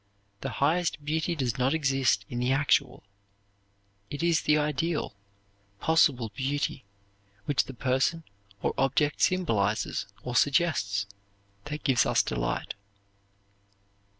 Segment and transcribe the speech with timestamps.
[0.39, 3.03] The highest beauty does not exist in the actual.
[4.09, 5.15] It is the ideal,
[5.79, 6.83] possible beauty,
[7.45, 8.23] which the person
[8.63, 11.05] or object symbolizes or suggests,
[11.65, 12.73] that gives us delight.